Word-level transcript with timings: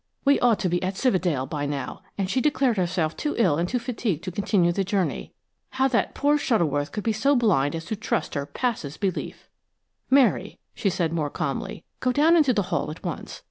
"We 0.25 0.39
ought 0.39 0.57
to 0.61 0.67
be 0.67 0.81
at 0.81 0.95
Cividale 0.95 1.45
by 1.45 1.67
now–and 1.67 2.27
she 2.27 2.41
declared 2.41 2.77
herself 2.77 3.15
too 3.15 3.35
ill 3.37 3.59
and 3.59 3.69
too 3.69 3.77
fatigued 3.77 4.23
to 4.23 4.31
continue 4.31 4.71
the 4.71 4.83
journey. 4.83 5.31
How 5.77 5.87
that 5.89 6.15
poor 6.15 6.39
Shuttleworth 6.39 6.91
could 6.91 7.03
be 7.03 7.13
so 7.13 7.35
blind 7.35 7.75
as 7.75 7.85
to 7.85 7.95
trust 7.95 8.33
her 8.33 8.47
passes 8.47 8.97
belief." 8.97 9.47
"Mary," 10.09 10.57
she 10.73 10.89
added 10.89 11.13
more 11.13 11.29
calmly, 11.29 11.83
"go 11.99 12.11
down 12.11 12.35
into 12.35 12.51
the 12.51 12.63
hall 12.73 12.89
at 12.89 13.03
once. 13.03 13.39